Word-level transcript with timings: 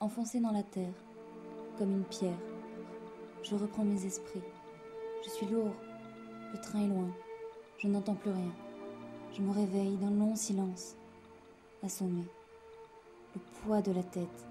enfoncé 0.00 0.40
dans 0.40 0.50
la 0.50 0.62
terre, 0.62 0.94
comme 1.76 1.90
une 1.90 2.04
pierre. 2.04 2.38
Je 3.42 3.54
reprends 3.54 3.84
mes 3.84 4.06
esprits. 4.06 4.40
Je 5.22 5.28
suis 5.28 5.46
lourd. 5.46 5.74
Le 6.52 6.60
train 6.60 6.80
est 6.80 6.88
loin. 6.88 7.10
Je 7.76 7.86
n'entends 7.86 8.14
plus 8.14 8.30
rien. 8.30 8.52
Je 9.34 9.42
me 9.42 9.52
réveille 9.52 9.98
le 10.00 10.08
long 10.08 10.34
silence, 10.34 10.96
assommé. 11.84 12.24
Le 13.34 13.40
poids 13.62 13.82
de 13.82 13.92
la 13.92 14.02
tête, 14.02 14.46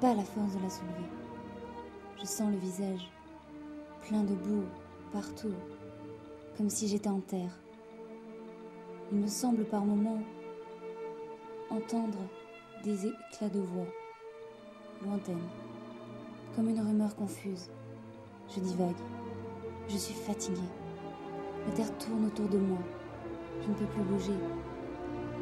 pas 0.00 0.14
la 0.14 0.22
force 0.22 0.54
de 0.54 0.62
la 0.62 0.70
soulever. 0.70 1.08
Je 2.20 2.26
sens 2.26 2.52
le 2.52 2.58
visage, 2.58 3.10
plein 4.02 4.22
de 4.22 4.34
boue, 4.34 4.64
partout, 5.12 5.54
comme 6.56 6.70
si 6.70 6.86
j'étais 6.86 7.08
en 7.08 7.20
terre. 7.20 7.58
Il 9.10 9.18
me 9.18 9.26
semble 9.26 9.64
par 9.64 9.84
moments 9.84 10.22
entendre 11.70 12.18
des 12.84 13.06
éclats 13.06 13.48
de 13.48 13.60
voix, 13.60 13.88
lointaines, 15.04 15.48
comme 16.54 16.68
une 16.68 16.80
rumeur 16.80 17.14
confuse. 17.16 17.70
Je 18.54 18.60
divague. 18.60 18.96
Je 19.88 19.96
suis 19.96 20.14
fatiguée. 20.14 20.60
La 21.66 21.72
terre 21.72 21.98
tourne 21.98 22.26
autour 22.26 22.48
de 22.48 22.58
moi. 22.58 22.78
Je 23.62 23.68
ne 23.68 23.74
peux 23.74 23.86
plus 23.86 24.02
bouger. 24.02 24.34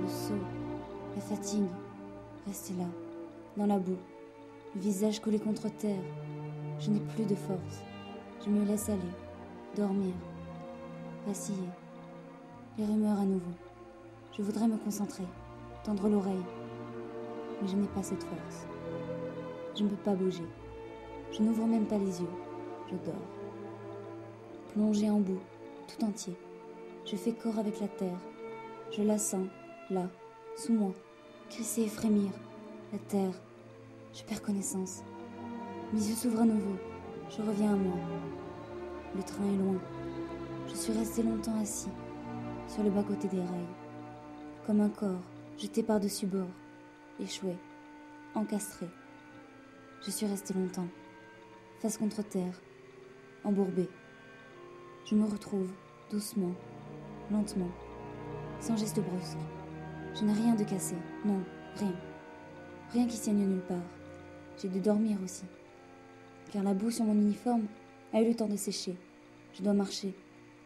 Le 0.01 0.09
saut, 0.09 0.35
la 1.15 1.21
fatigue, 1.21 1.69
rester 2.47 2.75
là, 2.75 2.87
dans 3.57 3.67
la 3.67 3.79
boue, 3.79 3.99
le 4.75 4.81
visage 4.81 5.21
collé 5.21 5.39
contre 5.39 5.69
terre. 5.69 6.03
Je 6.79 6.91
n'ai 6.91 7.01
plus 7.01 7.25
de 7.25 7.35
force. 7.35 7.83
Je 8.45 8.51
me 8.51 8.65
laisse 8.65 8.89
aller, 8.89 9.01
dormir, 9.75 10.15
vaciller. 11.27 11.69
Les 12.79 12.85
rumeurs 12.85 13.19
à 13.19 13.25
nouveau. 13.25 13.53
Je 14.37 14.43
voudrais 14.43 14.69
me 14.69 14.77
concentrer, 14.77 15.25
tendre 15.83 16.09
l'oreille, 16.09 16.45
mais 17.61 17.67
je 17.69 17.75
n'ai 17.75 17.89
pas 17.89 18.05
cette 18.05 18.23
force. 18.23 18.67
Je 19.79 19.85
ne 19.85 19.91
peux 19.91 19.97
pas 19.97 20.15
bouger. 20.15 20.43
Je 21.31 21.41
n'ouvre 21.41 21.65
même 21.65 21.87
pas 21.87 21.99
les 21.99 22.21
yeux. 22.21 22.31
Je 22.91 22.97
dors. 22.97 23.15
Plongé 24.73 25.09
en 25.09 25.21
boue, 25.21 25.39
tout 25.87 26.05
entier. 26.05 26.35
Je 27.05 27.15
fais 27.15 27.31
corps 27.31 27.61
avec 27.61 27.79
la 27.79 27.87
terre. 27.87 28.19
Je 28.91 29.03
la 29.03 29.19
sens, 29.19 29.47
là, 29.89 30.09
sous 30.57 30.73
moi, 30.73 30.93
crisser 31.49 31.83
et 31.83 31.89
frémir. 31.89 32.33
La 32.93 32.99
terre. 32.99 33.41
Je 34.13 34.25
perds 34.25 34.43
connaissance. 34.43 35.05
Mes 35.93 36.01
yeux 36.01 36.17
s'ouvrent 36.17 36.41
à 36.41 36.47
nouveau. 36.47 36.75
Je 37.31 37.41
reviens 37.43 37.75
à 37.75 37.77
moi. 37.77 37.99
Le 39.15 39.23
train 39.23 39.45
est 39.45 39.59
loin. 39.59 39.81
Je 40.67 40.75
suis 40.75 40.93
resté 40.93 41.23
longtemps 41.23 41.61
assis, 41.61 41.91
sur 42.67 42.83
le 42.83 42.91
bas-côté 42.91 43.29
des 43.29 43.39
rails, 43.39 43.75
comme 44.67 44.81
un 44.81 44.89
corps 44.89 45.23
jeté 45.57 45.85
par-dessus 45.85 46.27
bord, 46.27 46.51
échoué, 47.21 47.57
encastré. 48.35 48.89
Je 50.05 50.13
suis 50.13 50.27
resté 50.27 50.55
longtemps, 50.55 50.87
face 51.81 51.99
contre 51.99 52.23
terre, 52.23 52.63
embourbé. 53.43 53.89
Je 55.05 55.17
me 55.17 55.27
retrouve, 55.27 55.71
doucement, 56.11 56.55
lentement, 57.33 57.71
sans 58.61 58.77
geste 58.77 59.01
brusque. 59.01 59.39
Je 60.15 60.25
n'ai 60.25 60.33
rien 60.33 60.55
de 60.55 60.63
cassé, 60.63 60.95
non, 61.25 61.43
rien. 61.77 61.95
Rien 62.93 63.07
qui 63.09 63.17
saigne 63.17 63.45
nulle 63.45 63.61
part. 63.61 63.77
J'ai 64.63 64.69
dû 64.69 64.81
dormir 64.81 65.19
aussi. 65.25 65.45
Car 66.53 66.63
la 66.63 66.75
boue 66.75 66.93
sur 66.93 67.05
mon 67.05 67.15
uniforme 67.15 67.67
a 68.13 68.23
eu 68.23 68.29
le 68.29 68.37
temps 68.37 68.49
de 68.49 68.57
sécher. 68.57 68.97
Je 69.53 69.63
dois 69.63 69.75
marcher, 69.75 70.15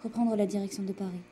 reprendre 0.05 0.37
la 0.37 0.47
direction 0.47 0.83
de 0.83 0.93
Paris. 0.93 1.23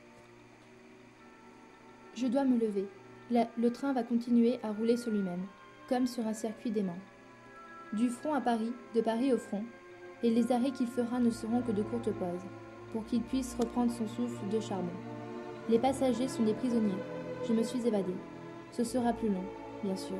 Je 2.15 2.27
dois 2.27 2.45
me 2.45 2.57
lever. 2.57 2.87
Le 3.29 3.69
train 3.69 3.93
va 3.93 4.03
continuer 4.03 4.59
à 4.63 4.71
rouler 4.71 4.97
sur 4.97 5.11
lui-même, 5.11 5.45
comme 5.87 6.07
sur 6.07 6.25
un 6.25 6.33
circuit 6.33 6.71
d'aimant. 6.71 6.97
Du 7.93 8.07
front 8.07 8.33
à 8.33 8.39
Paris, 8.39 8.71
de 8.95 9.01
Paris 9.01 9.33
au 9.33 9.37
front, 9.37 9.63
et 10.23 10.29
les 10.29 10.53
arrêts 10.53 10.71
qu'il 10.71 10.87
fera 10.87 11.19
ne 11.19 11.29
seront 11.29 11.61
que 11.61 11.73
de 11.73 11.83
courtes 11.83 12.11
pauses, 12.11 12.47
pour 12.93 13.05
qu'il 13.05 13.21
puisse 13.21 13.53
reprendre 13.59 13.91
son 13.91 14.07
souffle 14.07 14.47
de 14.49 14.61
charbon. 14.61 14.93
Les 15.67 15.77
passagers 15.77 16.29
sont 16.29 16.43
des 16.43 16.53
prisonniers. 16.53 17.03
Je 17.45 17.51
me 17.51 17.63
suis 17.63 17.85
évadée. 17.85 18.15
Ce 18.71 18.85
sera 18.85 19.11
plus 19.11 19.27
long, 19.27 19.43
bien 19.83 19.97
sûr. 19.97 20.15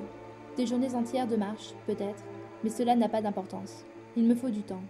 Des 0.58 0.68
journées 0.68 0.94
entières 0.96 1.28
de 1.28 1.38
marche, 1.38 1.74
peut-être, 1.88 2.26
mais 2.62 2.70
cela 2.70 2.94
n'a 2.98 3.08
pas 3.08 3.22
d'importance. 3.22 3.86
Il 4.18 4.24
me 4.26 4.36
faut 4.36 4.50
du 4.50 4.64
temps. 4.64 4.84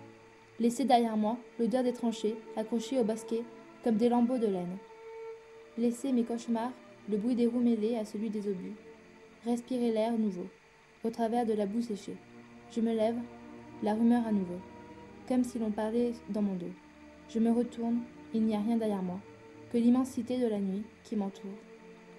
Laisser 0.60 0.84
derrière 0.84 1.18
moi 1.18 1.38
l'odeur 1.60 1.84
des 1.84 1.94
tranchées, 1.94 2.36
accrochées 2.58 3.00
au 3.00 3.04
bosquet, 3.04 3.44
comme 3.84 3.98
des 3.98 4.10
lambeaux 4.10 4.40
de 4.40 4.48
laine. 4.48 4.78
Laisser 5.78 6.12
mes 6.12 6.24
cauchemars, 6.24 6.74
le 7.10 7.18
bruit 7.18 7.36
des 7.36 7.46
roues 7.46 7.60
mêlé 7.60 7.96
à 7.98 8.06
celui 8.06 8.32
des 8.32 8.48
obus. 8.48 8.74
Respirer 9.46 9.92
l'air 9.92 10.18
nouveau, 10.18 10.48
au 11.04 11.12
travers 11.12 11.46
de 11.46 11.54
la 11.54 11.68
boue 11.68 11.82
séchée. 11.82 12.18
Je 12.74 12.80
me 12.80 12.94
lève, 12.94 13.18
la 13.84 13.94
rumeur 13.94 14.26
à 14.26 14.32
nouveau, 14.32 14.60
comme 15.28 15.44
si 15.44 15.60
l'on 15.60 15.72
parlait 15.72 16.14
dans 16.30 16.42
mon 16.42 16.56
dos. 16.56 16.72
Je 17.28 17.40
me 17.40 17.52
retourne, 17.52 18.00
il 18.34 18.44
n'y 18.44 18.56
a 18.56 18.60
rien 18.60 18.78
derrière 18.78 19.04
moi, 19.04 19.20
que 19.74 19.78
l'immensité 19.78 20.40
de 20.40 20.48
la 20.48 20.60
nuit 20.60 20.84
qui 21.04 21.18
m'entoure. 21.18 21.52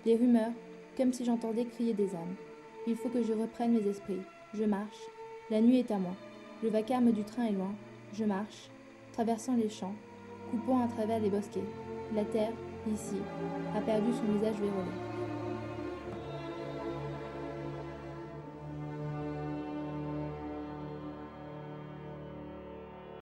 Les 0.04 0.14
rumeurs, 0.14 0.52
comme 0.96 1.14
si 1.14 1.24
j'entendais 1.24 1.64
crier 1.64 1.94
des 1.94 2.14
âmes. 2.14 2.34
Il 2.86 2.96
faut 2.96 3.08
que 3.08 3.22
je 3.22 3.32
reprenne 3.32 3.72
mes 3.72 3.88
esprits. 3.88 4.20
Je 4.52 4.64
marche. 4.64 5.00
La 5.50 5.62
nuit 5.62 5.78
est 5.78 5.90
à 5.90 5.98
moi. 5.98 6.14
Le 6.62 6.68
vacarme 6.68 7.12
du 7.12 7.24
train 7.24 7.46
est 7.46 7.52
loin. 7.52 7.72
Je 8.12 8.24
marche, 8.24 8.68
traversant 9.12 9.56
les 9.56 9.70
champs, 9.70 9.94
coupant 10.50 10.84
à 10.84 10.88
travers 10.88 11.20
les 11.20 11.30
bosquets. 11.30 11.64
La 12.14 12.24
terre, 12.24 12.52
ici, 12.92 13.16
a 13.74 13.80
perdu 13.80 14.12
son 14.12 14.32
visage 14.34 14.60
vérolé. 14.60 15.11